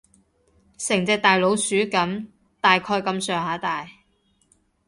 [0.79, 2.25] 成隻大老鼠噉，
[2.59, 3.87] 大概噉上下大